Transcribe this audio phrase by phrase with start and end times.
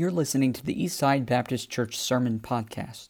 [0.00, 3.08] You're listening to the Eastside Baptist Church Sermon Podcast.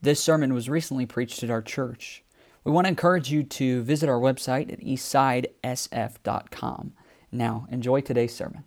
[0.00, 2.24] This sermon was recently preached at our church.
[2.64, 6.94] We want to encourage you to visit our website at eastsidesf.com.
[7.30, 8.64] Now, enjoy today's sermon.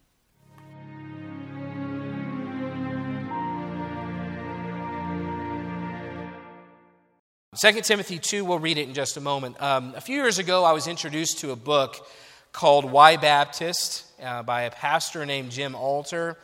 [7.55, 9.61] Second Timothy 2, we'll read it in just a moment.
[9.61, 11.97] Um, a few years ago, I was introduced to a book
[12.53, 16.37] called Why Baptist uh, by a pastor named Jim Alter.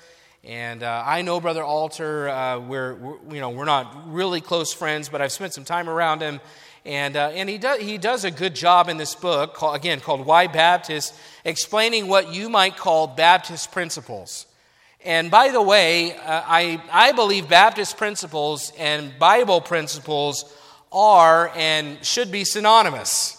[0.44, 2.28] And uh, I know Brother Alter.
[2.28, 5.88] Uh, we're, we're, you know, we're not really close friends, but I've spent some time
[5.88, 6.40] around him.
[6.84, 10.26] And, uh, and he, do, he does a good job in this book, again, called
[10.26, 11.14] Why Baptist,
[11.46, 14.48] explaining what you might call Baptist principles.
[15.06, 20.52] And by the way, uh, I, I believe Baptist principles and Bible principles
[20.92, 23.38] are and should be synonymous.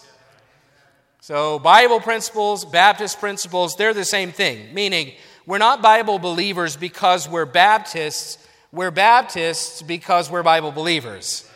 [1.19, 5.13] So, Bible principles, Baptist principles, they're the same thing, meaning
[5.45, 8.37] we're not Bible believers because we're Baptists,
[8.71, 11.49] we're Baptists because we're Bible believers.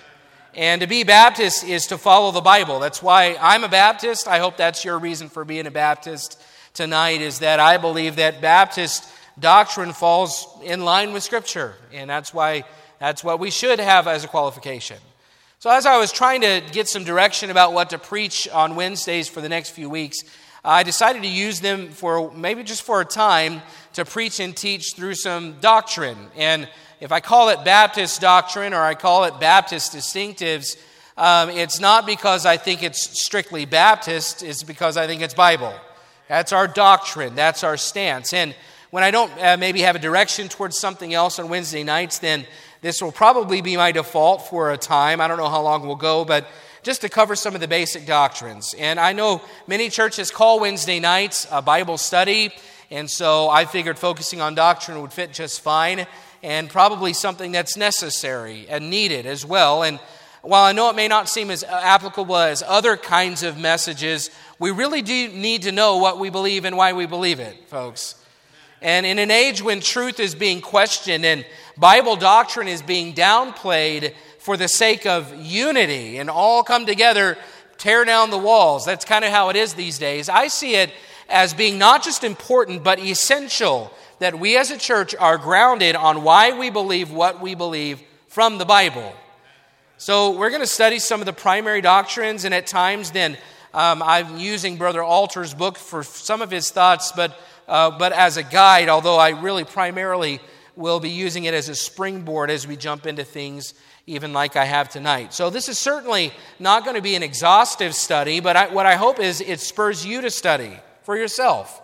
[0.54, 2.80] And to be Baptist is to follow the Bible.
[2.80, 4.28] That's why I'm a Baptist.
[4.28, 6.42] I hope that's your reason for being a Baptist
[6.74, 9.08] tonight, is that I believe that Baptist
[9.40, 11.76] doctrine falls in line with Scripture.
[11.94, 12.66] And that's why
[13.00, 14.98] that's what we should have as a qualification.
[15.60, 19.30] So, as I was trying to get some direction about what to preach on Wednesdays
[19.30, 20.18] for the next few weeks,
[20.70, 23.62] I decided to use them for maybe just for a time
[23.94, 26.18] to preach and teach through some doctrine.
[26.36, 26.68] And
[27.00, 30.76] if I call it Baptist doctrine or I call it Baptist distinctives,
[31.16, 35.74] um, it's not because I think it's strictly Baptist, it's because I think it's Bible.
[36.28, 38.34] That's our doctrine, that's our stance.
[38.34, 38.54] And
[38.90, 42.46] when I don't uh, maybe have a direction towards something else on Wednesday nights, then
[42.82, 45.22] this will probably be my default for a time.
[45.22, 46.46] I don't know how long we'll go, but
[46.88, 48.74] just to cover some of the basic doctrines.
[48.80, 52.54] And I know many churches call Wednesday nights a Bible study,
[52.90, 56.08] and so I figured focusing on doctrine would fit just fine
[56.42, 59.84] and probably something that's necessary and needed as well.
[59.84, 60.00] And
[60.44, 64.72] while I know it may not seem as applicable as other kinds of messages, we
[64.72, 68.16] really do need to know what we believe and why we believe it, folks.
[68.82, 71.46] And in an age when truth is being questioned and
[71.78, 74.14] Bible doctrine is being downplayed
[74.48, 77.38] for the sake of unity and all come together,
[77.78, 80.30] tear down the walls, that's kind of how it is these days.
[80.30, 80.90] I see it
[81.28, 86.24] as being not just important, but essential that we as a church are grounded on
[86.24, 89.14] why we believe what we believe from the Bible.
[89.98, 93.36] So, we're going to study some of the primary doctrines, and at times, then
[93.74, 97.38] um, I'm using Brother Alter's book for some of his thoughts, but
[97.68, 100.40] uh, but as a guide, although I really primarily
[100.78, 103.74] will be using it as a springboard as we jump into things
[104.08, 105.34] even like I have tonight.
[105.34, 108.96] So, this is certainly not going to be an exhaustive study, but I, what I
[108.96, 111.82] hope is it spurs you to study for yourself.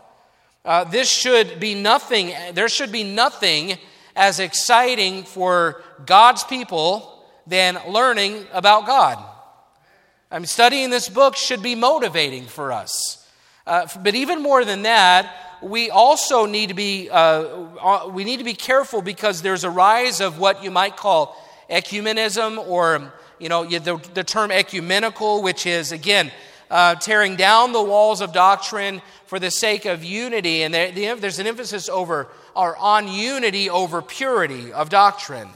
[0.65, 3.77] Uh, this should be nothing, there should be nothing
[4.15, 9.21] as exciting for God's people than learning about God.
[10.31, 13.27] I mean, studying this book should be motivating for us.
[13.67, 18.37] Uh, but even more than that, we also need to be uh, uh, we need
[18.37, 21.37] to be careful because there's a rise of what you might call
[21.73, 26.31] ecumenism or you know the, the term ecumenical which is again
[26.73, 30.63] uh, tearing down the walls of doctrine for the sake of unity.
[30.63, 35.49] And there, the, there's an emphasis over or on unity over purity of doctrine.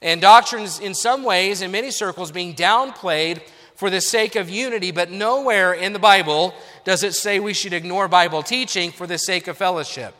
[0.00, 3.42] And doctrines in some ways in many circles being downplayed
[3.74, 7.72] for the sake of unity, but nowhere in the Bible does it say we should
[7.72, 10.14] ignore Bible teaching for the sake of fellowship.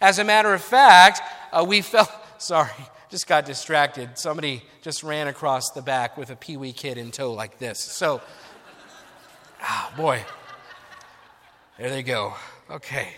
[0.00, 1.20] As a matter of fact,
[1.52, 2.70] uh, we felt, sorry,
[3.10, 4.16] just got distracted.
[4.18, 7.78] Somebody just ran across the back with a pee wee kid in tow like this.
[7.78, 8.20] So,
[9.60, 10.24] ah, boy,
[11.78, 12.34] there they go.
[12.70, 13.08] Okay.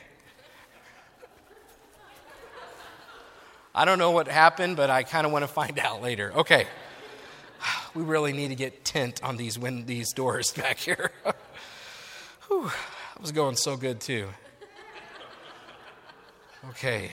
[3.74, 6.32] I don't know what happened, but I kind of want to find out later.
[6.34, 6.66] Okay
[7.94, 11.10] we really need to get tint on these wind, these doors back here.
[12.48, 14.28] Whew, that was going so good too.
[16.70, 17.10] Okay.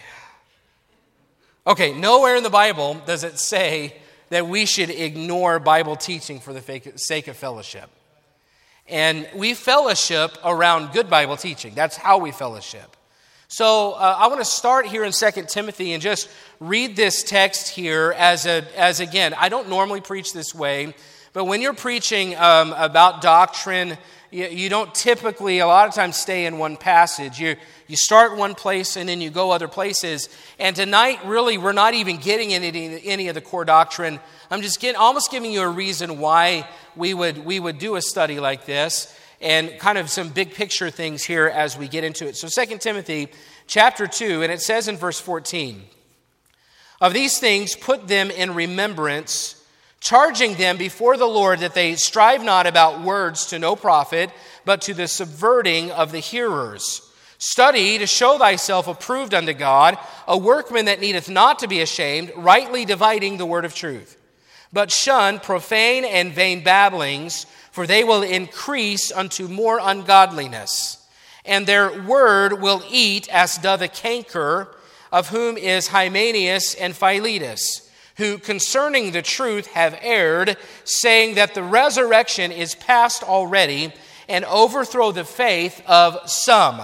[1.69, 3.93] Okay, nowhere in the Bible does it say
[4.29, 7.91] that we should ignore Bible teaching for the sake of fellowship.
[8.87, 11.75] And we fellowship around good Bible teaching.
[11.75, 12.97] That's how we fellowship.
[13.49, 16.27] So uh, I want to start here in 2 Timothy and just
[16.59, 20.95] read this text here as, a, as again, I don't normally preach this way,
[21.33, 23.95] but when you're preaching um, about doctrine,
[24.31, 27.39] you, you, don't typically, a lot of times, stay in one passage.
[27.39, 27.55] You,
[27.87, 30.29] you start one place and then you go other places.
[30.59, 34.19] And tonight, really, we're not even getting into any, any of the core doctrine.
[34.51, 38.01] I'm just getting, almost giving you a reason why we would, we would do a
[38.01, 42.27] study like this and kind of some big picture things here as we get into
[42.27, 42.35] it.
[42.35, 43.29] So 2 Timothy
[43.67, 45.81] chapter 2, and it says in verse 14,
[47.01, 49.58] Of these things, put them in remembrance,
[49.99, 54.29] charging them before the Lord that they strive not about words to no profit,
[54.65, 57.01] but to the subverting of the hearers.
[57.37, 59.97] Study to show thyself approved unto God,
[60.27, 64.17] a workman that needeth not to be ashamed, rightly dividing the word of truth.
[64.71, 70.97] But shun profane and vain babblings, for they will increase unto more ungodliness.
[71.45, 74.75] And their word will eat as doth a canker
[75.11, 77.88] of whom is Hymenaeus and Philetus,
[78.19, 83.93] who concerning the truth have erred, saying that the resurrection is past already,
[84.27, 86.81] and overthrow the faith of some.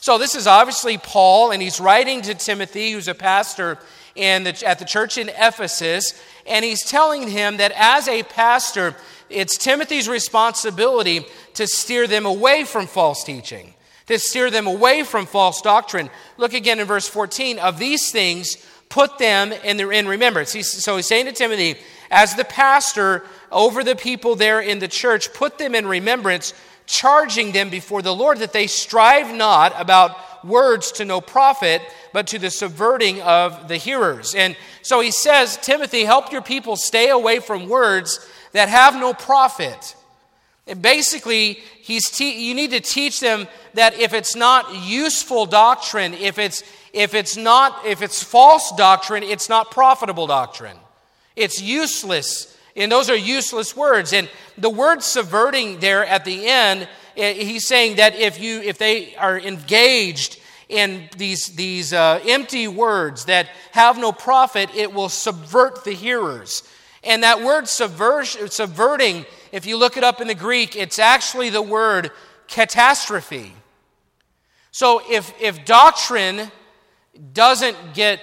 [0.00, 3.78] So, this is obviously Paul, and he's writing to Timothy, who's a pastor
[4.14, 8.96] in the, at the church in Ephesus, and he's telling him that as a pastor,
[9.28, 13.74] it's Timothy's responsibility to steer them away from false teaching
[14.06, 16.10] to steer them away from false doctrine.
[16.36, 17.60] Look again in verse 14.
[17.60, 18.56] Of these things,
[18.90, 20.52] put them in, the, in remembrance.
[20.52, 21.76] He's, so he's saying to Timothy,
[22.10, 26.52] as the pastor over the people there in the church, put them in remembrance,
[26.86, 31.80] charging them before the Lord that they strive not about words to no profit,
[32.12, 34.34] but to the subverting of the hearers.
[34.34, 39.14] And so he says, Timothy, help your people stay away from words that have no
[39.14, 39.94] profit.
[40.66, 46.14] And basically, he's te- you need to teach them that if it's not useful doctrine,
[46.14, 50.76] if it's, if it's not, if it's false doctrine, it's not profitable doctrine.
[51.36, 52.56] It's useless.
[52.76, 54.12] And those are useless words.
[54.12, 54.28] And
[54.58, 59.14] the word subverting there at the end, eh, he's saying that if you, if they
[59.16, 65.84] are engaged in these, these uh, empty words that have no profit, it will subvert
[65.84, 66.62] the hearers.
[67.02, 71.62] And that word subverting if you look it up in the Greek, it's actually the
[71.62, 72.10] word
[72.46, 73.52] catastrophe.
[74.70, 76.52] So if, if doctrine
[77.32, 78.20] doesn't get,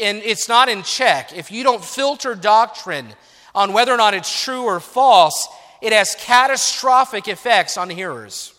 [0.00, 3.08] and it's not in check, if you don't filter doctrine
[3.54, 5.48] on whether or not it's true or false,
[5.80, 8.54] it has catastrophic effects on hearers.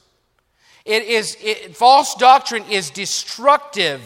[0.86, 4.02] It is, it, false doctrine is destructive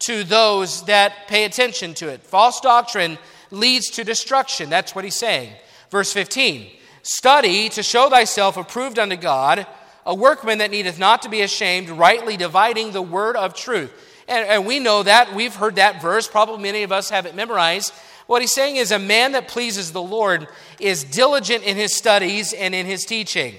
[0.00, 2.22] to those that pay attention to it.
[2.22, 3.18] False doctrine
[3.50, 4.68] leads to destruction.
[4.68, 5.52] That's what he's saying.
[5.90, 6.68] Verse 15
[7.02, 9.66] Study to show thyself approved unto God,
[10.04, 13.92] a workman that needeth not to be ashamed, rightly dividing the word of truth.
[14.28, 15.34] And, and we know that.
[15.34, 16.26] We've heard that verse.
[16.26, 17.92] Probably many of us have it memorized.
[18.26, 20.48] What he's saying is a man that pleases the Lord
[20.80, 23.54] is diligent in his studies and in his teaching.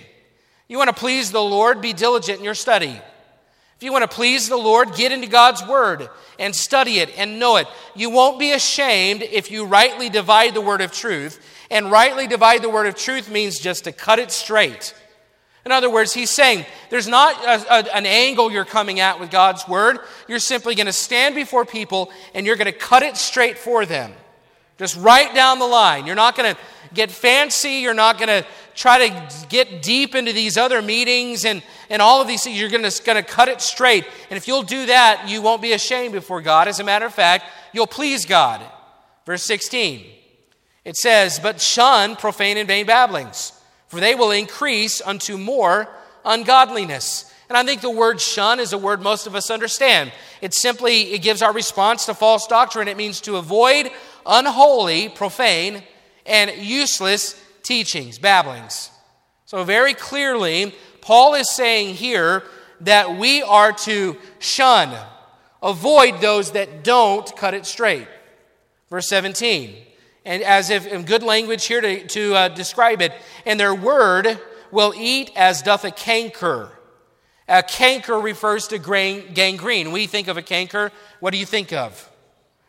[0.67, 1.81] You want to please the Lord?
[1.81, 2.99] Be diligent in your study.
[3.77, 6.09] If you want to please the Lord, get into God's Word
[6.39, 7.67] and study it and know it.
[7.95, 11.39] You won't be ashamed if you rightly divide the Word of truth.
[11.69, 14.93] And rightly divide the Word of truth means just to cut it straight.
[15.67, 19.29] In other words, he's saying there's not a, a, an angle you're coming at with
[19.29, 19.99] God's Word.
[20.29, 23.85] You're simply going to stand before people and you're going to cut it straight for
[23.85, 24.13] them.
[24.77, 26.05] Just right down the line.
[26.05, 26.61] You're not going to
[26.93, 27.79] get fancy.
[27.81, 32.21] You're not going to try to get deep into these other meetings and, and all
[32.21, 32.57] of these things.
[32.57, 34.05] You're going to cut it straight.
[34.29, 36.69] And if you'll do that, you won't be ashamed before God.
[36.69, 37.43] As a matter of fact,
[37.73, 38.61] you'll please God.
[39.25, 40.05] Verse 16
[40.85, 43.51] it says, But shun profane and vain babblings,
[43.87, 45.89] for they will increase unto more
[46.25, 47.33] ungodliness.
[47.49, 50.11] And I think the word shun is a word most of us understand.
[50.41, 52.87] It simply it gives our response to false doctrine.
[52.87, 53.89] It means to avoid
[54.25, 55.83] unholy, profane,
[56.25, 58.91] and useless teachings, babblings.
[59.45, 62.43] So, very clearly, Paul is saying here
[62.81, 64.93] that we are to shun,
[65.63, 68.07] avoid those that don't cut it straight.
[68.89, 69.73] Verse 17,
[70.27, 73.13] and as if in good language here to, to uh, describe it,
[73.45, 74.37] and their word
[74.71, 76.69] will eat as doth a canker.
[77.47, 79.93] A canker refers to grain, gangrene.
[79.93, 80.91] We think of a canker,
[81.21, 82.11] what do you think of?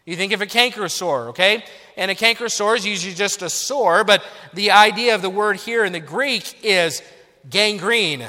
[0.06, 1.64] You think of a canker sore, okay?
[1.96, 4.22] And a canker sore is usually just a sore, but
[4.54, 7.02] the idea of the word here in the Greek is
[7.50, 8.24] gangrene.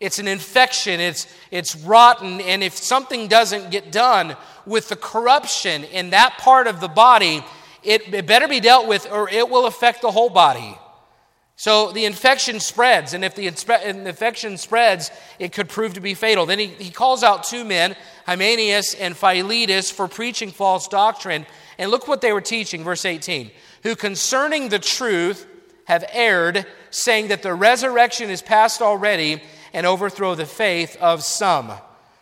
[0.00, 5.84] It's an infection, it's, it's rotten, and if something doesn't get done with the corruption
[5.84, 7.44] in that part of the body,
[7.84, 10.78] it, it better be dealt with or it will affect the whole body.
[11.56, 16.44] So the infection spreads, and if the infection spreads, it could prove to be fatal.
[16.44, 17.94] Then he, he calls out two men,
[18.26, 21.46] Hymenaeus and Philetus, for preaching false doctrine.
[21.78, 23.50] And look what they were teaching, verse 18
[23.82, 25.46] who concerning the truth
[25.84, 31.72] have erred, saying that the resurrection is past already, and overthrow the faith of some.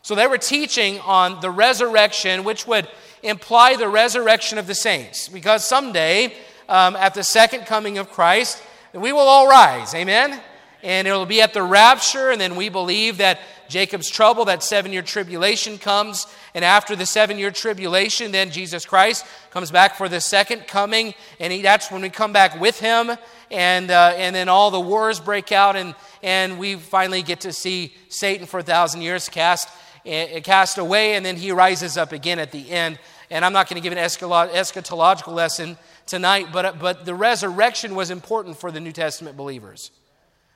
[0.02, 2.88] So they were teaching on the resurrection, which would
[3.22, 6.34] imply the resurrection of the saints, because someday,
[6.68, 8.62] um, at the second coming of Christ,
[8.92, 9.94] we will all rise.
[9.94, 10.40] Amen?
[10.82, 14.92] and it'll be at the rapture, and then we believe that Jacob's trouble, that seven
[14.92, 20.08] year tribulation comes, and after the seven year tribulation, then Jesus Christ comes back for
[20.08, 23.10] the second coming, and he, that's when we come back with him,
[23.50, 27.52] and, uh, and then all the wars break out, and, and we finally get to
[27.52, 29.68] see Satan for a thousand years cast,
[30.04, 32.98] cast away, and then he rises up again at the end.
[33.30, 38.10] And I'm not going to give an eschatological lesson tonight, but, but the resurrection was
[38.10, 39.90] important for the New Testament believers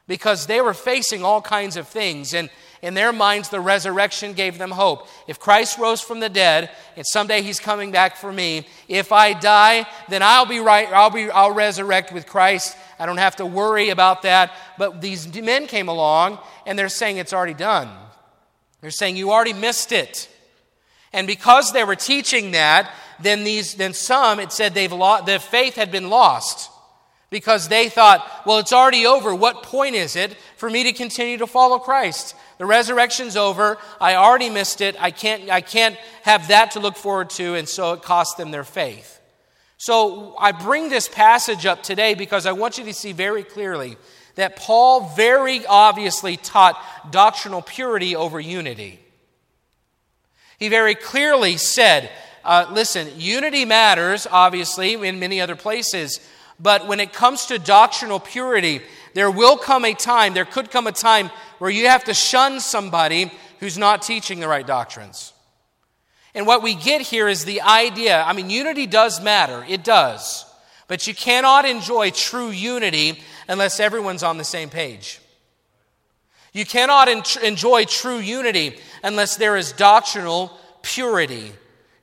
[0.07, 2.35] because they were facing all kinds of things.
[2.35, 2.51] And
[2.83, 5.09] in their minds, the resurrection gave them hope.
[5.27, 9.33] If Christ rose from the dead, and someday he's coming back for me, if I
[9.33, 12.77] die, then I'll be right, I'll, be, I'll resurrect with Christ.
[12.99, 14.53] I don't have to worry about that.
[14.77, 17.89] But these men came along, and they're saying it's already done.
[18.85, 20.29] They're saying you already missed it.
[21.15, 25.39] And because they were teaching that, then these then some it said they've lost the
[25.39, 26.71] faith had been lost
[27.31, 29.35] because they thought, well, it's already over.
[29.35, 32.37] What point is it for me to continue to follow Christ?
[32.59, 33.79] The resurrection's over.
[34.03, 34.97] I already missed it.
[35.01, 38.51] I can't, I can't have that to look forward to, and so it cost them
[38.51, 39.19] their faith.
[39.79, 43.97] So I bring this passage up today because I want you to see very clearly
[44.35, 46.77] that Paul very obviously taught
[47.11, 49.01] doctrinal purity over unity.
[50.59, 52.11] He very clearly said,
[52.45, 56.21] uh, listen, unity matters, obviously, in many other places,
[56.61, 58.81] but when it comes to doctrinal purity,
[59.15, 62.61] there will come a time, there could come a time where you have to shun
[62.61, 65.33] somebody who's not teaching the right doctrines.
[66.35, 70.45] And what we get here is the idea I mean, unity does matter, it does.
[70.87, 75.21] But you cannot enjoy true unity unless everyone's on the same page.
[76.53, 77.09] You cannot
[77.43, 81.53] enjoy true unity unless there is doctrinal purity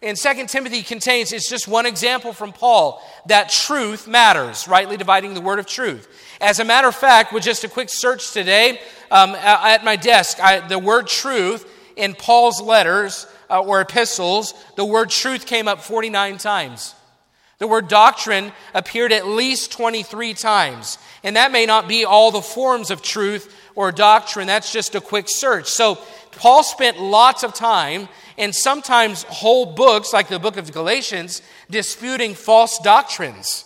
[0.03, 5.35] and Second Timothy contains, it's just one example from Paul, that truth matters, rightly dividing
[5.35, 6.07] the word of truth.
[6.41, 8.81] As a matter of fact, with just a quick search today
[9.11, 14.85] um, at my desk, I, the word truth in Paul's letters uh, or epistles, the
[14.85, 16.95] word truth came up 49 times.
[17.61, 20.97] The word doctrine appeared at least 23 times.
[21.23, 24.99] And that may not be all the forms of truth or doctrine, that's just a
[24.99, 25.67] quick search.
[25.67, 25.99] So,
[26.31, 32.33] Paul spent lots of time and sometimes whole books, like the book of Galatians, disputing
[32.33, 33.65] false doctrines,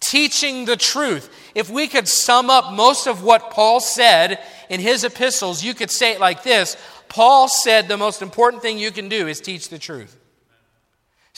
[0.00, 1.30] teaching the truth.
[1.54, 5.92] If we could sum up most of what Paul said in his epistles, you could
[5.92, 6.76] say it like this
[7.08, 10.18] Paul said the most important thing you can do is teach the truth.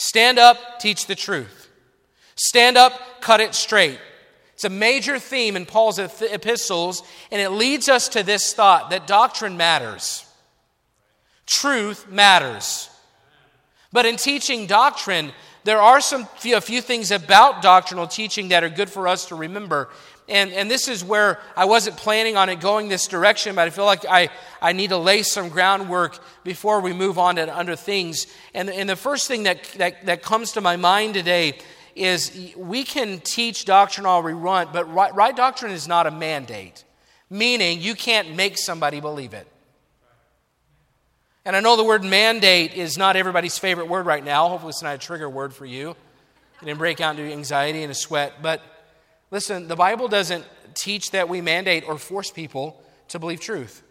[0.03, 1.69] Stand up, teach the truth.
[2.35, 3.99] Stand up, cut it straight.
[4.55, 9.07] It's a major theme in Paul's epistles, and it leads us to this thought that
[9.07, 10.25] doctrine matters.
[11.45, 12.89] Truth matters.
[13.93, 15.33] But in teaching doctrine,
[15.65, 19.35] there are some a few things about doctrinal teaching that are good for us to
[19.35, 19.91] remember.
[20.31, 23.71] And, and this is where I wasn't planning on it going this direction, but I
[23.71, 24.31] feel like I,
[24.63, 28.29] I need to lay some groundwork before we move on to other things.
[28.55, 31.59] And, and the first thing that, that, that comes to my mind today
[31.97, 36.13] is we can teach doctrine all we want, but right, right doctrine is not a
[36.13, 36.85] mandate,
[37.29, 39.49] meaning you can't make somebody believe it.
[41.45, 44.49] And I know the word mandate is not everybody's favorite word right now.
[44.49, 45.89] Hopefully, it's not a trigger word for you.
[45.89, 48.35] You didn't break out into anxiety and a sweat.
[48.43, 48.63] But
[49.31, 50.45] listen, the Bible doesn't
[50.75, 53.83] teach that we mandate or force people to believe truth.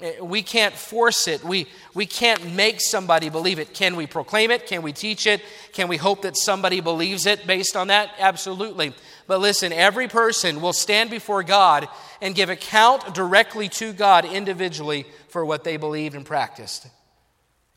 [0.00, 1.44] Eh, we can't force it.
[1.44, 3.72] We, we can't make somebody believe it.
[3.72, 4.66] Can we proclaim it?
[4.66, 5.42] Can we teach it?
[5.72, 8.10] Can we hope that somebody believes it based on that?
[8.18, 8.94] Absolutely.
[9.26, 11.88] But listen, every person will stand before God
[12.20, 16.88] and give account directly to God individually for what they believed and practiced.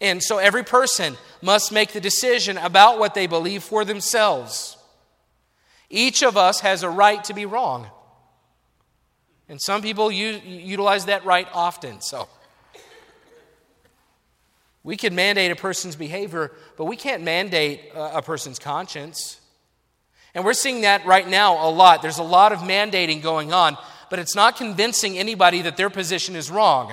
[0.02, 4.78] And so every person must make the decision about what they believe for themselves.
[5.96, 7.88] Each of us has a right to be wrong.
[9.48, 12.02] And some people use, utilize that right often.
[12.02, 12.28] So
[14.84, 19.40] we can mandate a person's behavior, but we can't mandate a, person's conscience.
[20.34, 22.02] And we're seeing that right now a lot.
[22.02, 23.78] There's a lot of mandating going on,
[24.10, 26.92] but it's not convincing anybody that their position is wrong.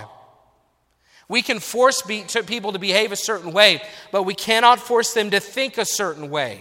[1.29, 3.83] We can force be, to people to behave a certain way,
[4.13, 6.61] but we cannot force them to think a certain way.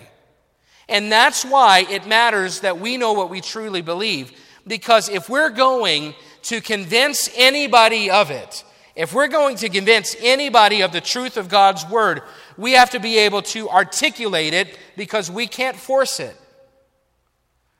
[0.92, 4.34] And that's why it matters that we know what we truly believe.
[4.68, 10.82] Because if we're going to convince anybody of it, if we're going to convince anybody
[10.82, 12.24] of the truth of God's word,
[12.58, 16.36] we have to be able to articulate it because we can't force it.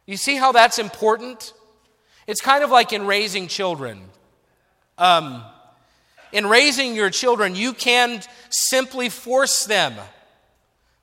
[0.06, 1.54] You see how that's important?
[2.28, 4.00] It's kind of like in raising children.
[4.98, 5.44] Um,
[6.32, 9.96] in raising your children, you can simply force them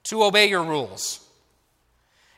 [0.05, 1.28] to obey your rules.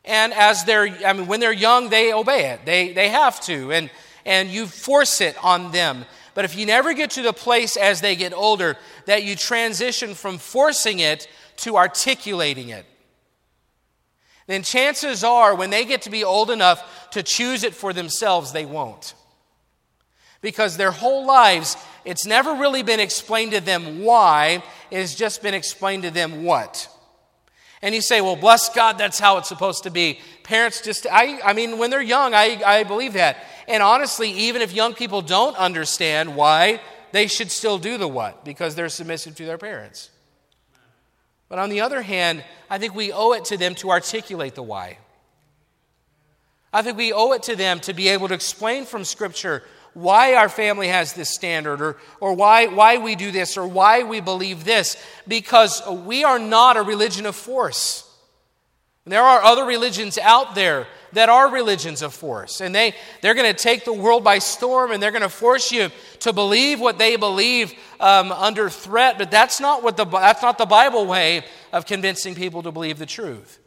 [0.05, 2.65] And as they're, I mean, when they're young, they obey it.
[2.65, 3.73] They, they have to.
[3.73, 3.91] And,
[4.25, 6.05] and you force it on them.
[6.35, 8.77] But if you never get to the place as they get older
[9.07, 11.29] that you transition from forcing it
[11.59, 12.87] to articulating it,
[14.47, 18.53] then chances are when they get to be old enough to choose it for themselves,
[18.53, 19.15] they won't.
[20.41, 25.43] Because their whole lives, it's never really been explained to them why, it has just
[25.43, 26.89] been explained to them what.
[27.83, 30.21] And you say, well, bless God, that's how it's supposed to be.
[30.43, 33.39] Parents just, I, I mean, when they're young, I, I believe that.
[33.69, 36.81] And honestly, even if young people don't understand why,
[37.13, 40.11] they should still do the what, because they're submissive to their parents.
[41.49, 44.63] But on the other hand, I think we owe it to them to articulate the
[44.63, 44.99] why.
[46.73, 50.35] I think we owe it to them to be able to explain from Scripture why
[50.35, 54.21] our family has this standard or, or why, why we do this or why we
[54.21, 58.07] believe this because we are not a religion of force.
[59.07, 63.53] There are other religions out there that are religions of force, and they, they're going
[63.53, 65.89] to take the world by storm and they're going to force you
[66.21, 70.59] to believe what they believe um, under threat, but that's not, what the, that's not
[70.59, 73.59] the Bible way of convincing people to believe the truth.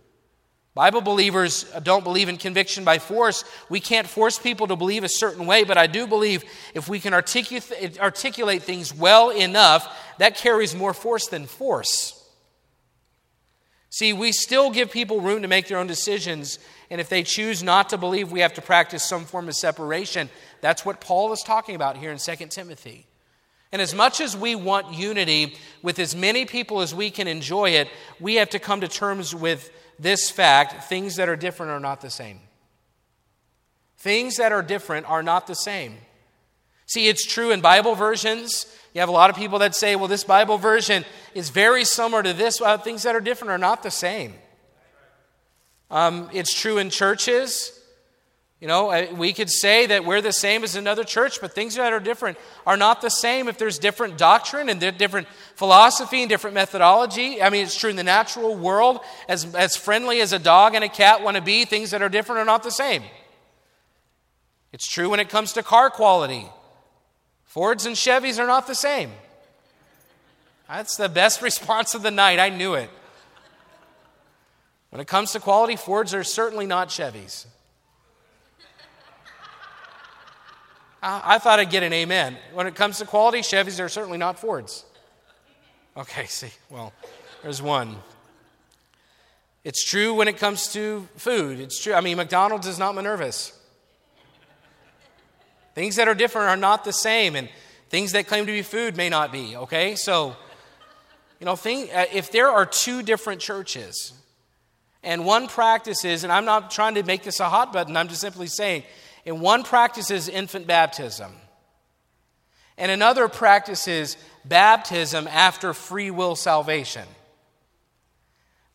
[0.76, 3.44] Bible believers don't believe in conviction by force.
[3.70, 7.00] We can't force people to believe a certain way, but I do believe if we
[7.00, 12.20] can articulate, articulate things well enough, that carries more force than force.
[13.92, 16.58] See, we still give people room to make their own decisions,
[16.90, 20.32] and if they choose not to believe, we have to practice some form of separation.
[20.62, 23.06] That's what Paul is talking about here in 2 Timothy.
[23.72, 27.72] And as much as we want unity with as many people as we can enjoy
[27.72, 27.88] it,
[28.20, 32.02] we have to come to terms with this fact things that are different are not
[32.02, 32.40] the same.
[33.98, 35.98] Things that are different are not the same.
[36.86, 38.66] See, it's true in Bible versions.
[38.94, 42.22] You have a lot of people that say, well, this Bible version is very similar
[42.22, 42.60] to this.
[42.60, 44.34] Well, things that are different are not the same.
[45.90, 47.80] Um, it's true in churches.
[48.64, 51.92] You know, we could say that we're the same as another church, but things that
[51.92, 56.54] are different are not the same if there's different doctrine and different philosophy and different
[56.54, 57.42] methodology.
[57.42, 59.02] I mean, it's true in the natural world.
[59.28, 62.08] As, as friendly as a dog and a cat want to be, things that are
[62.08, 63.04] different are not the same.
[64.72, 66.48] It's true when it comes to car quality.
[67.44, 69.12] Fords and Chevys are not the same.
[70.70, 72.40] That's the best response of the night.
[72.40, 72.90] I knew it.
[74.90, 77.46] When it comes to quality, Fords are certainly not Chevys.
[81.06, 82.38] I, thought I'd get an amen.
[82.54, 84.86] When it comes to quality, Chevys are certainly not Fords.
[85.98, 86.94] Okay, see, well,
[87.44, 87.98] there's one.
[89.66, 91.60] It's true when it comes to food.
[91.60, 91.94] It's true.
[91.94, 93.52] I mean, McDonald's is not Minerva's.
[95.76, 97.50] Things that are different are not the same, and
[97.90, 99.96] things that claim to be food may not be, okay?
[99.96, 100.36] So,
[101.40, 104.14] you know, uh, if there are two different churches,
[105.04, 108.22] and one practices, and I'm not trying to make this a hot button, I'm just
[108.22, 108.84] simply saying,
[109.26, 111.32] and one practices infant baptism,
[112.78, 117.08] and another practices baptism after free will salvation.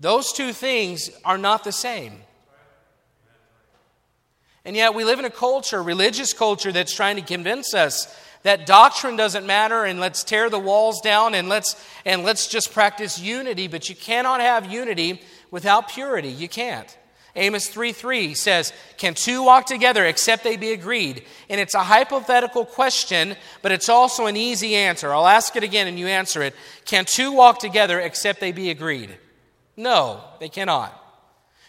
[0.00, 2.20] Those two things are not the same.
[4.64, 8.06] And yet, we live in a culture, religious culture, that's trying to convince us
[8.42, 12.72] that doctrine doesn't matter and let's tear the walls down and let's, and let's just
[12.72, 13.66] practice unity.
[13.66, 16.28] But you cannot have unity without purity.
[16.28, 16.96] You can't.
[17.38, 21.24] Amos 3 3 says, Can two walk together except they be agreed?
[21.48, 25.12] And it's a hypothetical question, but it's also an easy answer.
[25.12, 26.54] I'll ask it again and you answer it.
[26.84, 29.16] Can two walk together except they be agreed?
[29.76, 30.92] No, they cannot.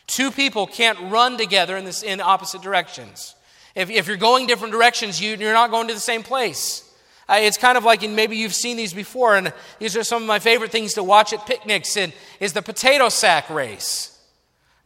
[0.08, 3.36] Two people can't run together in, this, in opposite directions.
[3.76, 6.84] If, if you're going different directions, you, you're not going to the same place.
[7.30, 10.24] Uh, it's kind of like, and maybe you've seen these before, and these are some
[10.24, 14.19] of my favorite things to watch at picnics, and is the potato sack race.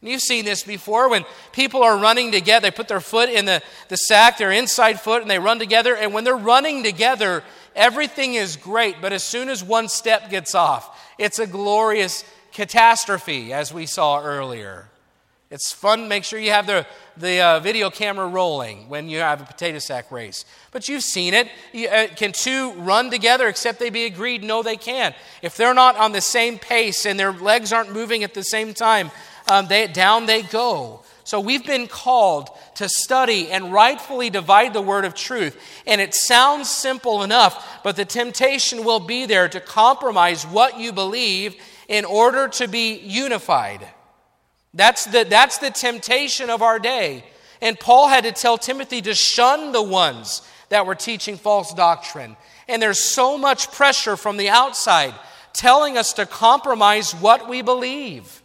[0.04, 3.62] You've seen this before when people are running together, they put their foot in the,
[3.88, 5.96] the sack, their inside foot, and they run together.
[5.96, 7.42] And when they're running together,
[7.74, 8.96] everything is great.
[9.00, 14.22] But as soon as one step gets off, it's a glorious catastrophe, as we saw
[14.22, 14.88] earlier.
[15.50, 16.08] It's fun.
[16.08, 16.84] Make sure you have the,
[17.16, 20.44] the uh, video camera rolling when you have a potato sack race.
[20.72, 21.48] But you've seen it.
[21.72, 24.42] You, uh, can two run together except they be agreed?
[24.42, 25.14] No, they can't.
[25.42, 28.74] If they're not on the same pace and their legs aren't moving at the same
[28.74, 29.10] time,
[29.48, 31.02] um, they, down they go.
[31.24, 35.58] So we've been called to study and rightfully divide the word of truth.
[35.86, 40.92] And it sounds simple enough, but the temptation will be there to compromise what you
[40.92, 41.56] believe
[41.88, 43.86] in order to be unified.
[44.74, 47.24] That's the, that's the temptation of our day.
[47.62, 52.36] And Paul had to tell Timothy to shun the ones that were teaching false doctrine.
[52.68, 55.14] And there's so much pressure from the outside
[55.54, 58.42] telling us to compromise what we believe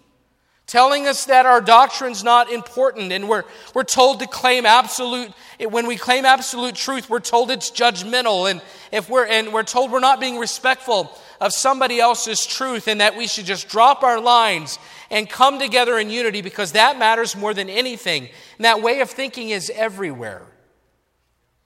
[0.70, 5.32] telling us that our doctrine's not important and we're, we're told to claim absolute
[5.70, 9.92] when we claim absolute truth we're told it's judgmental and if we're and we're told
[9.92, 14.20] we're not being respectful of somebody else's truth and that we should just drop our
[14.20, 14.78] lines
[15.10, 18.24] and come together in unity because that matters more than anything.
[18.58, 20.44] And that way of thinking is everywhere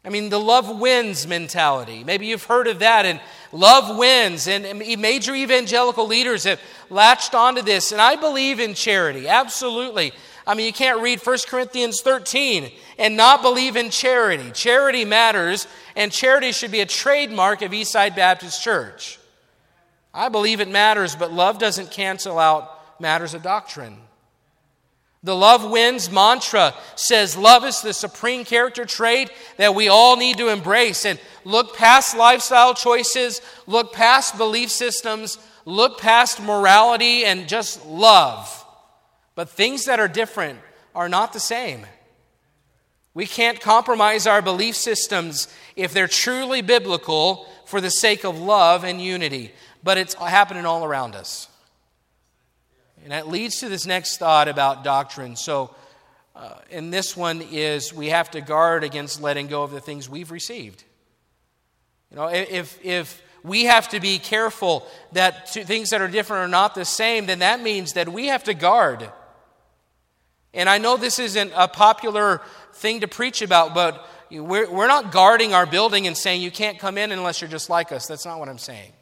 [0.05, 2.03] I mean, the love wins mentality.
[2.03, 3.21] Maybe you've heard of that, and
[3.53, 4.47] love wins.
[4.47, 7.93] And major evangelical leaders have latched onto this.
[7.93, 10.11] And I believe in charity, absolutely.
[10.45, 14.51] I mean, you can't read 1 Corinthians 13 and not believe in charity.
[14.51, 19.19] Charity matters, and charity should be a trademark of Eastside Baptist Church.
[20.13, 23.97] I believe it matters, but love doesn't cancel out matters of doctrine.
[25.23, 30.37] The love wins mantra says love is the supreme character trait that we all need
[30.37, 37.47] to embrace and look past lifestyle choices, look past belief systems, look past morality, and
[37.47, 38.65] just love.
[39.35, 40.59] But things that are different
[40.93, 41.85] are not the same.
[43.13, 48.83] We can't compromise our belief systems if they're truly biblical for the sake of love
[48.83, 51.47] and unity, but it's happening all around us.
[53.03, 55.35] And that leads to this next thought about doctrine.
[55.35, 55.75] So,
[56.35, 60.09] uh, and this one is we have to guard against letting go of the things
[60.09, 60.83] we've received.
[62.09, 66.51] You know, if, if we have to be careful that things that are different are
[66.51, 69.09] not the same, then that means that we have to guard.
[70.53, 72.41] And I know this isn't a popular
[72.73, 76.79] thing to preach about, but we're, we're not guarding our building and saying you can't
[76.79, 78.07] come in unless you're just like us.
[78.07, 78.93] That's not what I'm saying.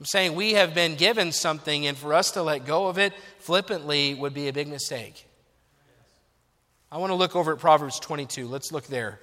[0.00, 3.12] I'm saying we have been given something, and for us to let go of it
[3.40, 5.26] flippantly would be a big mistake.
[6.90, 8.46] I want to look over at Proverbs 22.
[8.46, 9.18] Let's look there.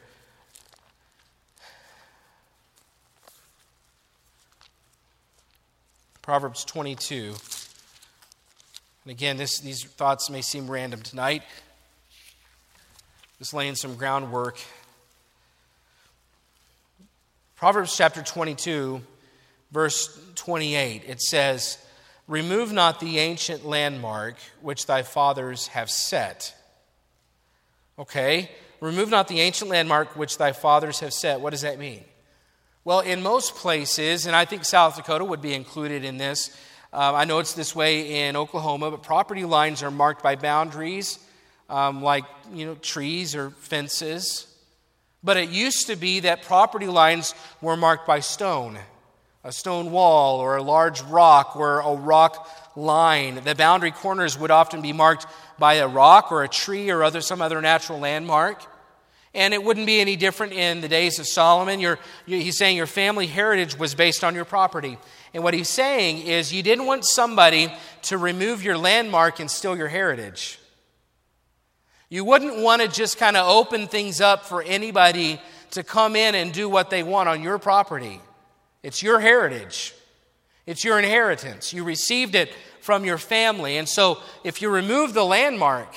[6.21, 7.35] Proverbs 22.
[9.03, 11.43] And again, this, these thoughts may seem random tonight.
[13.39, 14.59] Just laying some groundwork.
[17.55, 19.01] Proverbs chapter 22
[19.75, 21.77] verse 28, it says,
[22.29, 26.55] Remove not the ancient landmark which thy fathers have set.
[27.99, 31.41] Okay, remove not the ancient landmark which thy fathers have set.
[31.41, 32.05] What does that mean?
[32.85, 36.55] Well, in most places, and I think South Dakota would be included in this,
[36.93, 41.19] um, I know it's this way in Oklahoma, but property lines are marked by boundaries
[41.69, 44.47] um, like you know trees or fences.
[45.21, 48.77] But it used to be that property lines were marked by stone
[49.45, 53.39] a stone wall or a large rock or a rock line.
[53.43, 55.27] The boundary corners would often be marked
[55.59, 58.65] by a rock or a tree or other, some other natural landmark.
[59.35, 61.79] And it wouldn't be any different in the days of Solomon.
[61.79, 64.97] Your, he's saying your family heritage was based on your property.
[65.31, 67.71] And what he's saying is you didn't want somebody
[68.03, 70.57] to remove your landmark and steal your heritage.
[72.09, 75.39] You wouldn't want to just kind of open things up for anybody
[75.71, 78.21] to come in and do what they want on your property.
[78.85, 79.95] It's your heritage,
[80.67, 81.73] it's your inheritance.
[81.73, 83.77] You received it from your family.
[83.77, 85.95] And so if you remove the landmark,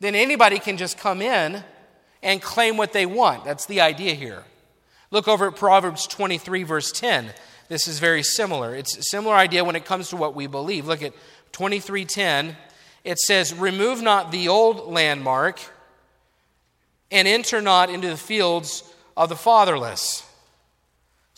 [0.00, 1.62] then anybody can just come in
[2.24, 3.44] and claim what they want.
[3.44, 4.42] That's the idea here.
[5.12, 7.32] Look over at Proverbs 23, verse 10.
[7.68, 8.74] This is very similar.
[8.74, 10.88] It's a similar idea when it comes to what we believe.
[10.88, 11.12] Look at
[11.52, 12.56] 23:10.
[13.04, 15.60] It says, "Remove not the old landmark,
[17.12, 18.82] and enter not into the fields
[19.16, 20.24] of the fatherless."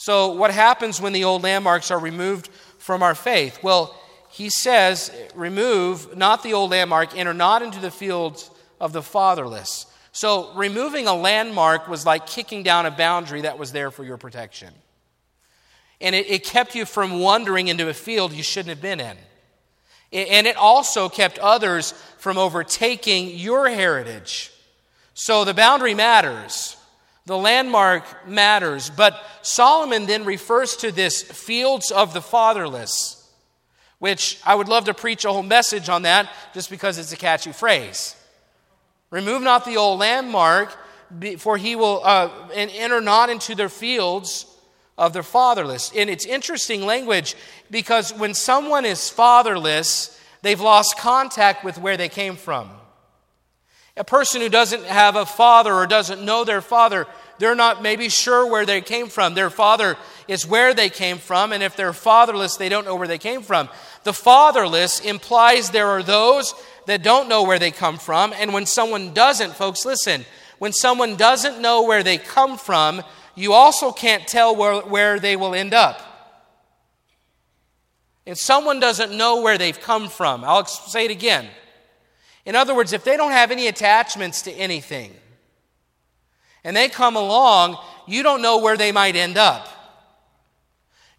[0.01, 3.65] So, what happens when the old landmarks are removed from our faith?
[3.65, 8.49] Well, he says, remove not the old landmark, enter not into the fields
[8.81, 9.87] of the fatherless.
[10.13, 14.19] So, removing a landmark was like kicking down a boundary that was there for your
[14.19, 14.73] protection.
[16.01, 19.17] And it, it kept you from wandering into a field you shouldn't have been in.
[20.13, 24.53] And it also kept others from overtaking your heritage.
[25.15, 26.77] So, the boundary matters.
[27.29, 28.89] The landmark matters.
[28.89, 33.31] But Solomon then refers to this fields of the fatherless,
[33.99, 37.19] which I would love to preach a whole message on that just because it's a
[37.19, 38.17] catchy phrase.
[39.11, 40.75] Remove not the old landmark,
[41.37, 44.47] for he will uh, and enter not into their fields
[44.97, 45.93] of their fatherless.
[45.95, 47.37] And it's interesting language
[47.71, 52.71] because when someone is fatherless, they've lost contact with where they came from.
[53.99, 57.07] A person who doesn't have a father or doesn't know their father,
[57.39, 59.35] they're not maybe sure where they came from.
[59.35, 59.97] Their father
[60.29, 63.43] is where they came from, and if they're fatherless, they don't know where they came
[63.43, 63.69] from.
[64.05, 66.55] The fatherless implies there are those
[66.87, 70.25] that don't know where they come from, and when someone doesn't, folks, listen,
[70.59, 73.03] when someone doesn't know where they come from,
[73.35, 76.03] you also can't tell where, where they will end up.
[78.27, 81.49] and someone doesn't know where they've come from, I'll say it again.
[82.49, 85.15] In other words, if they don't have any attachments to anything,
[86.65, 89.69] and they come along, you don't know where they might end up.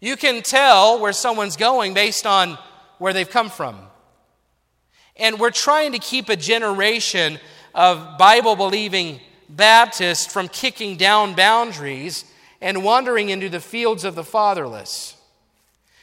[0.00, 2.58] You can tell where someone's going based on
[2.98, 3.78] where they've come from.
[5.14, 7.38] And we're trying to keep a generation
[7.76, 12.24] of Bible believing Baptists from kicking down boundaries
[12.60, 15.14] and wandering into the fields of the fatherless.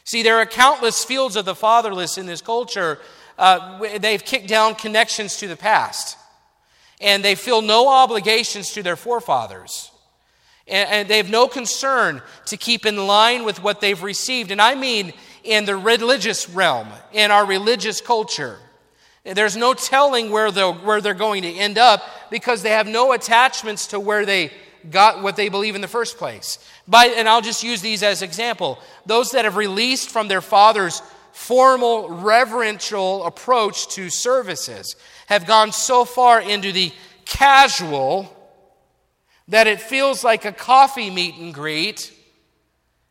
[0.06, 3.00] See, there are countless fields of the fatherless in this culture.
[3.38, 6.18] Uh, they've kicked down connections to the past,
[7.00, 9.92] and they feel no obligations to their forefathers.
[10.68, 14.52] And, and they have no concern to keep in line with what they've received.
[14.52, 18.58] And I mean in the religious realm, in our religious culture.
[19.24, 23.14] There's no telling where they're, where they're going to end up because they have no
[23.14, 24.52] attachments to where they
[24.90, 26.60] got what they believe in the first place.
[26.92, 28.80] And I'll just use these as example.
[29.06, 31.02] Those that have released from their father's
[31.38, 34.96] formal, reverential approach to services
[35.28, 36.92] have gone so far into the
[37.26, 38.36] casual
[39.48, 42.12] that it feels like a coffee meet and greet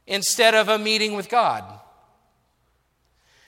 [0.09, 1.63] instead of a meeting with God.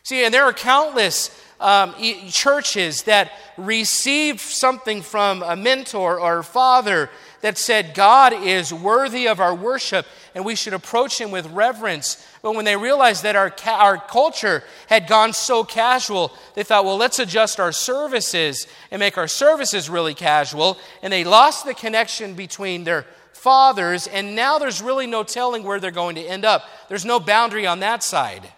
[0.04, 1.94] See, and there are countless um,
[2.30, 7.10] churches that receive something from a mentor or father
[7.40, 12.24] that said, God is worthy of our worship and we should approach him with reverence.
[12.42, 16.84] But when they realized that our, ca- our culture had gone so casual, they thought,
[16.84, 20.78] well, let's adjust our services and make our services really casual.
[21.02, 25.80] And they lost the connection between their fathers, and now there's really no telling where
[25.80, 26.64] they're going to end up.
[26.88, 28.52] There's no boundary on that side.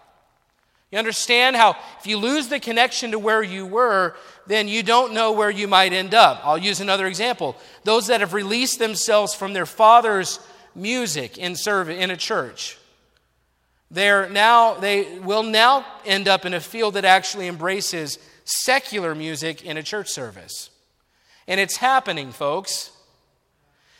[0.90, 5.14] You understand how if you lose the connection to where you were, then you don't
[5.14, 6.40] know where you might end up.
[6.42, 7.56] I'll use another example.
[7.84, 10.40] Those that have released themselves from their father's
[10.74, 12.76] music in service in a church.
[13.92, 19.64] They're now they will now end up in a field that actually embraces secular music
[19.64, 20.70] in a church service.
[21.46, 22.90] And it's happening, folks.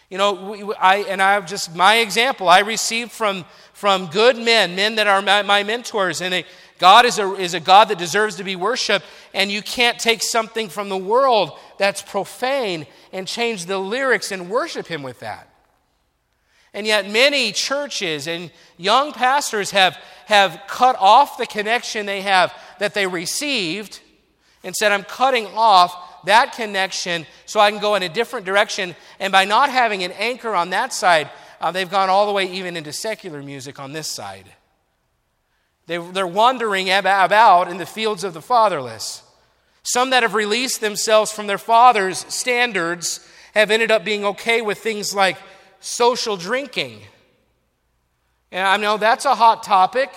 [0.09, 4.75] You know, I, and I have just my example I received from, from good men,
[4.75, 6.45] men that are my, my mentors, and they,
[6.81, 10.23] God is a, is a God that deserves to be worshiped, and you can't take
[10.23, 15.47] something from the world that's profane and change the lyrics and worship Him with that.
[16.73, 22.55] And yet, many churches and young pastors have, have cut off the connection they have
[22.79, 24.01] that they received
[24.65, 28.95] and said, I'm cutting off that connection so I can go in a different direction.
[29.19, 31.29] And by not having an anchor on that side,
[31.61, 34.51] uh, they've gone all the way even into secular music on this side.
[35.91, 39.25] They, they're wandering about in the fields of the fatherless.
[39.83, 44.79] Some that have released themselves from their father's standards have ended up being okay with
[44.79, 45.37] things like
[45.81, 47.01] social drinking.
[48.53, 50.13] And I know that's a hot topic.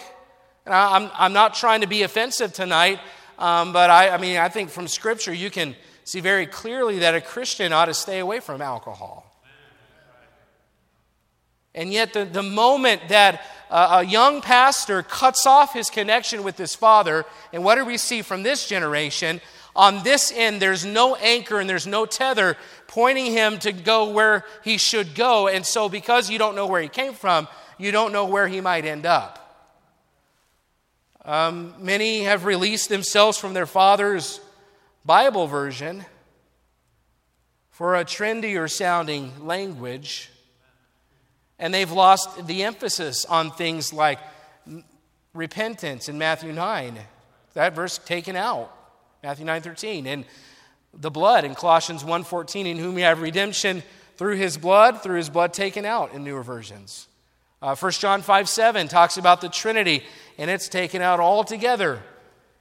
[0.67, 2.99] And I'm, I'm not trying to be offensive tonight,
[3.39, 7.15] um, but I, I mean, I think from Scripture you can see very clearly that
[7.15, 9.33] a Christian ought to stay away from alcohol.
[11.73, 13.41] And yet, the, the moment that
[13.73, 18.21] a young pastor cuts off his connection with his father, and what do we see
[18.21, 19.41] from this generation?
[19.75, 22.55] On this end, there's no anchor and there's no tether
[22.86, 25.47] pointing him to go where he should go.
[25.47, 27.47] And so, because you don't know where he came from,
[27.79, 29.39] you don't know where he might end up.
[31.25, 34.39] Um, many have released themselves from their father's
[35.03, 36.05] Bible version
[37.71, 40.29] for a trendier sounding language
[41.59, 44.19] and they've lost the emphasis on things like
[45.33, 46.99] repentance in Matthew 9.
[47.53, 48.75] That verse taken out.
[49.21, 50.25] Matthew 9:13 and
[50.93, 53.83] the blood in Colossians 1:14 in whom we have redemption
[54.17, 57.07] through his blood, through his blood taken out in newer versions.
[57.61, 60.03] Uh, 1 John 5 7 talks about the Trinity,
[60.37, 62.03] and it's taken out altogether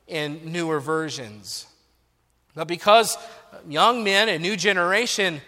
[0.07, 1.67] in newer versions.
[2.55, 3.19] But because
[3.69, 5.41] young men, a new generation,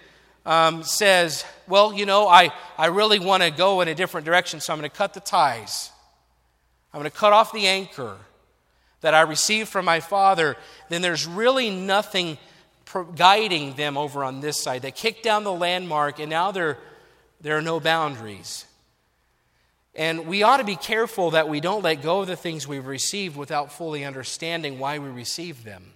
[0.46, 4.61] um, says, Well, you know, I, I really want to go in a different direction,
[4.61, 5.90] so I'm going to cut the ties.
[6.92, 8.16] I'm going to cut off the anchor
[9.00, 10.57] that I received from my father.
[10.88, 12.38] Then there's really nothing
[13.16, 14.83] guiding them over on this side.
[14.83, 16.78] They kicked down the landmark, and now there,
[17.40, 18.64] there are no boundaries.
[19.96, 22.87] And we ought to be careful that we don't let go of the things we've
[22.87, 25.92] received without fully understanding why we received them.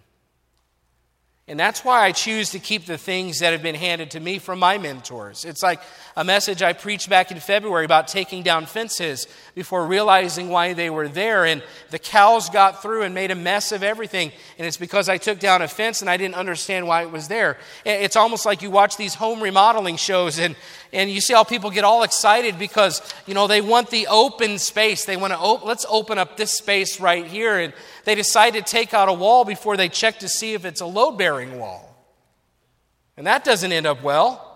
[1.48, 4.38] And that's why I choose to keep the things that have been handed to me
[4.38, 5.46] from my mentors.
[5.46, 5.80] It's like
[6.18, 10.90] a message I preached back in February about taking down fences before realizing why they
[10.90, 11.44] were there.
[11.44, 14.33] And the cows got through and made a mess of everything.
[14.59, 17.28] And it's because I took down a fence and I didn't understand why it was
[17.28, 17.57] there.
[17.87, 20.57] It's almost like you watch these home remodeling shows and,
[20.92, 24.59] and you see how people get all excited because, you know, they want the open
[24.59, 25.04] space.
[25.04, 27.61] They want to, op- let's open up this space right here.
[27.61, 30.81] And they decide to take out a wall before they check to see if it's
[30.81, 31.96] a load bearing wall.
[33.16, 34.47] And that doesn't end up well.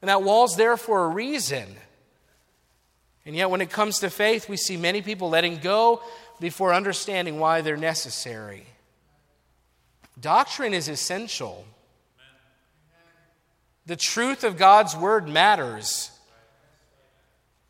[0.00, 1.66] And that wall's there for a reason.
[3.24, 6.00] And yet, when it comes to faith, we see many people letting go
[6.38, 8.66] before understanding why they're necessary.
[10.20, 11.64] Doctrine is essential.
[13.86, 16.10] The truth of God's word matters.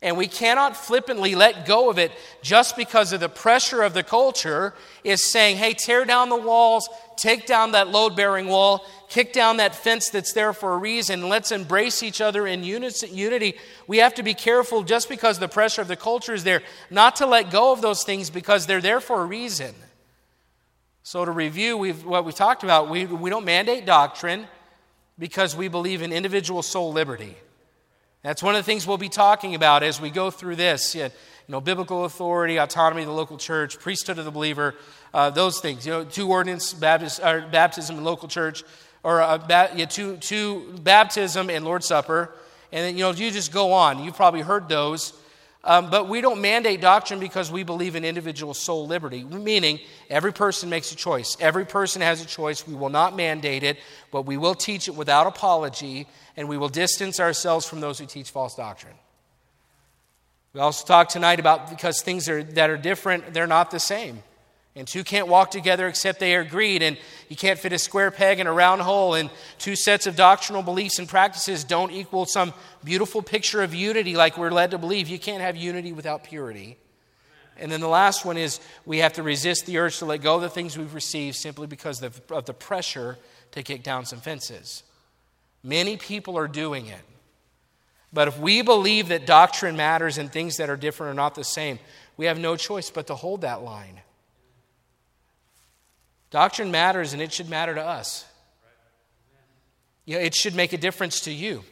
[0.01, 2.11] And we cannot flippantly let go of it
[2.43, 6.87] just because of the pressure of the culture is saying, hey, tear down the walls,
[7.17, 11.27] take down that load bearing wall, kick down that fence that's there for a reason,
[11.27, 13.55] let's embrace each other in unity.
[13.87, 17.17] We have to be careful just because the pressure of the culture is there, not
[17.17, 19.73] to let go of those things because they're there for a reason.
[21.03, 24.45] So, to review what we talked about, we, we don't mandate doctrine
[25.17, 27.37] because we believe in individual soul liberty.
[28.23, 30.95] That's one of the things we'll be talking about as we go through this.
[31.47, 34.75] You know, biblical authority, autonomy of the local church, priesthood of the believer,
[35.13, 35.85] uh, those things.
[35.85, 38.63] You know, two ordinance, Baptist, or baptism and local church,
[39.01, 42.33] or uh, yeah, two, two baptism and Lord's Supper.
[42.73, 44.03] And then, you know, you just go on.
[44.03, 45.13] You've probably heard those.
[45.63, 49.79] Um, but we don't mandate doctrine because we believe in individual soul liberty, meaning
[50.09, 51.35] every person makes a choice.
[51.39, 52.67] Every person has a choice.
[52.67, 53.77] We will not mandate it,
[54.11, 58.05] but we will teach it without apology, and we will distance ourselves from those who
[58.05, 58.93] teach false doctrine.
[60.57, 64.23] We also talk tonight about because things are, that are different, they're not the same.
[64.75, 66.81] And two can't walk together except they are agreed.
[66.81, 66.97] And
[67.29, 69.13] you can't fit a square peg in a round hole.
[69.13, 74.15] And two sets of doctrinal beliefs and practices don't equal some beautiful picture of unity
[74.15, 75.07] like we're led to believe.
[75.07, 76.79] You can't have unity without purity.
[77.57, 80.37] And then the last one is we have to resist the urge to let go
[80.37, 83.19] of the things we've received simply because of the pressure
[83.51, 84.81] to kick down some fences.
[85.61, 87.01] Many people are doing it.
[88.13, 91.43] But if we believe that doctrine matters and things that are different are not the
[91.43, 91.79] same,
[92.15, 94.01] we have no choice but to hold that line.
[96.31, 98.25] Doctrine matters and it should matter to us.
[100.05, 101.63] You know, it should make a difference to you.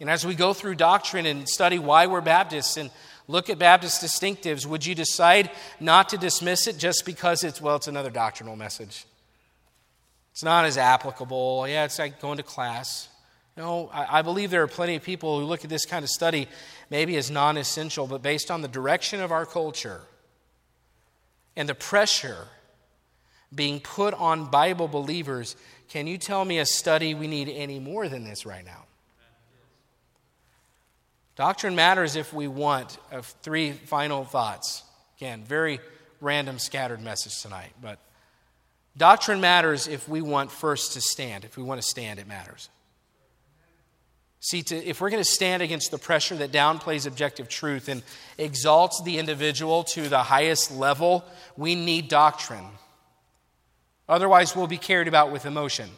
[0.00, 2.90] And as we go through doctrine and study why we're Baptists and
[3.28, 7.76] look at Baptist distinctives, would you decide not to dismiss it just because it's, well,
[7.76, 9.06] it's another doctrinal message?
[10.32, 11.68] It's not as applicable.
[11.68, 13.08] Yeah, it's like going to class.
[13.56, 16.08] No, I, I believe there are plenty of people who look at this kind of
[16.08, 16.48] study
[16.90, 20.00] maybe as non essential, but based on the direction of our culture
[21.56, 22.48] and the pressure
[23.54, 25.56] being put on Bible believers,
[25.90, 28.84] can you tell me a study we need any more than this right now?
[31.36, 32.98] Doctrine matters if we want.
[33.10, 34.82] Uh, three final thoughts.
[35.18, 35.80] Again, very
[36.20, 37.98] random, scattered message tonight, but
[38.96, 41.44] doctrine matters if we want first to stand.
[41.44, 42.68] If we want to stand, it matters.
[44.44, 48.02] See, to, if we're going to stand against the pressure that downplays objective truth and
[48.36, 51.24] exalts the individual to the highest level,
[51.56, 52.66] we need doctrine.
[54.08, 55.88] Otherwise, we'll be carried about with emotion.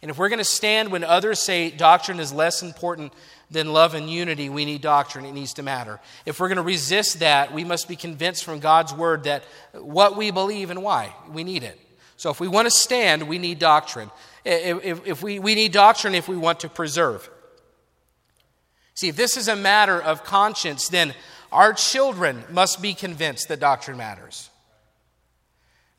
[0.00, 3.12] And if we're going to stand when others say doctrine is less important
[3.50, 5.26] than love and unity, we need doctrine.
[5.26, 6.00] It needs to matter.
[6.24, 10.16] If we're going to resist that, we must be convinced from God's word that what
[10.16, 11.14] we believe and why.
[11.30, 11.78] We need it.
[12.16, 14.10] So if we want to stand, we need doctrine.
[14.44, 17.30] If, if we, we need doctrine if we want to preserve.
[18.94, 21.14] See, if this is a matter of conscience, then
[21.50, 24.50] our children must be convinced that doctrine matters.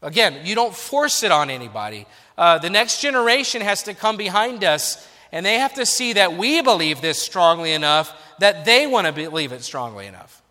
[0.02, 2.06] Again, you don't force it on anybody.
[2.38, 6.38] Uh, the next generation has to come behind us, and they have to see that
[6.38, 10.44] we believe this strongly enough that they want to believe it strongly enough.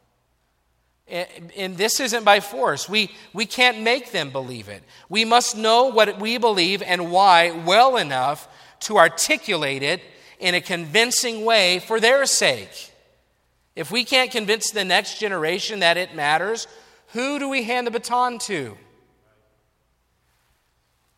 [1.06, 2.88] And, this isn't by force.
[2.88, 4.82] We, we can't make them believe it.
[5.08, 8.48] We must know what we believe and why well enough
[8.80, 10.00] to articulate it
[10.38, 12.90] in a convincing way for their sake.
[13.76, 16.66] If we can't convince the next generation that it matters,
[17.08, 18.76] who do we hand the baton to?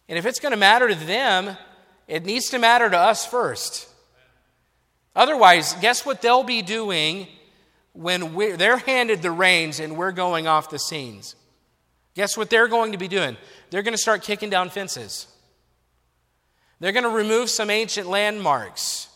[0.09, 1.57] And if it's going to matter to them,
[2.09, 3.89] it needs to matter to us first.
[5.15, 7.27] Otherwise, guess what they'll be doing
[7.97, 11.35] when we're, they're handed the reins and we're going off the scenes?
[12.15, 13.37] Guess what they're going to be doing?
[13.71, 15.27] They're going to start kicking down fences.
[16.81, 19.09] They're going to remove some ancient landmarks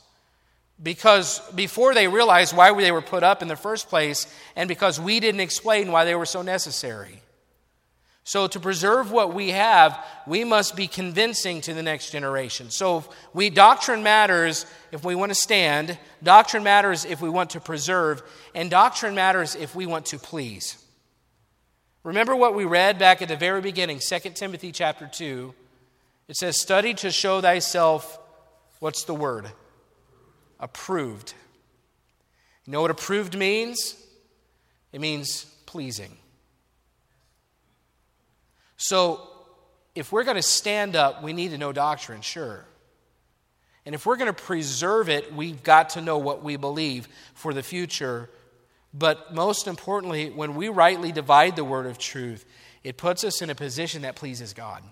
[0.83, 4.27] because before they realized why they were put up in the first place
[4.57, 7.21] and because we didn't explain why they were so necessary.
[8.31, 12.71] So, to preserve what we have, we must be convincing to the next generation.
[12.71, 13.03] So,
[13.35, 18.23] we doctrine matters if we want to stand, doctrine matters if we want to preserve,
[18.55, 20.77] and doctrine matters if we want to please.
[22.05, 25.53] Remember what we read back at the very beginning, 2 Timothy chapter 2.
[26.29, 28.17] It says, Study to show thyself,
[28.79, 29.51] what's the word?
[30.61, 31.35] Approved.
[32.65, 34.01] You know what approved means?
[34.93, 36.17] It means pleasing.
[38.83, 39.21] So,
[39.95, 42.65] if we're going to stand up, we need to know doctrine, sure.
[43.85, 47.53] And if we're going to preserve it, we've got to know what we believe for
[47.53, 48.31] the future.
[48.95, 52.47] But most importantly, when we rightly divide the word of truth,
[52.83, 54.83] it puts us in a position that pleases God.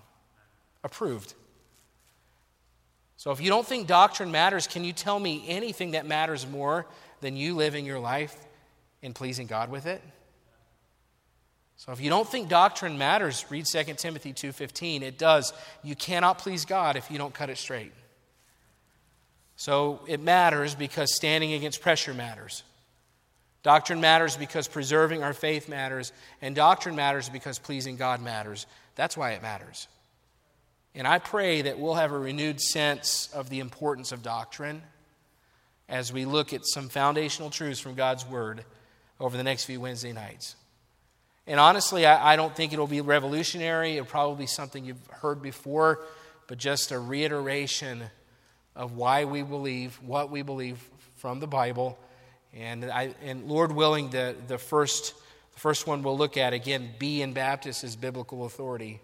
[0.83, 1.33] Approved.
[3.17, 6.85] So if you don't think doctrine matters, can you tell me anything that matters more
[7.21, 8.37] than you living your life
[9.01, 10.03] and pleasing God with it?
[11.91, 15.01] If you don't think doctrine matters, read 2 Timothy 2:15.
[15.01, 15.53] It does.
[15.83, 17.93] You cannot please God if you don't cut it straight.
[19.55, 22.63] So it matters because standing against pressure matters.
[23.61, 28.65] Doctrine matters because preserving our faith matters, and doctrine matters because pleasing God matters.
[28.95, 29.87] That's why it matters.
[30.95, 34.81] And I pray that we'll have a renewed sense of the importance of doctrine
[35.89, 38.63] as we look at some foundational truths from God's Word
[39.19, 40.55] over the next few Wednesday nights.
[41.49, 43.93] And honestly, I, I don't think it'll be revolutionary.
[43.93, 45.99] It'll probably be something you've heard before,
[46.47, 48.03] but just a reiteration
[48.75, 50.77] of why we believe, what we believe
[51.17, 51.97] from the Bible.
[52.53, 55.15] And, I, and Lord willing, the, the, first,
[55.53, 59.01] the first one we'll look at again, B in Baptist is biblical authority.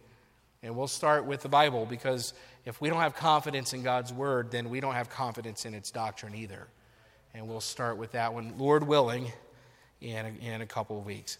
[0.62, 4.52] And we'll start with the Bible because if we don't have confidence in God's word,
[4.52, 6.68] then we don't have confidence in its doctrine either.
[7.34, 9.32] And we'll start with that one, Lord willing,
[10.00, 11.40] in a, in a couple of weeks.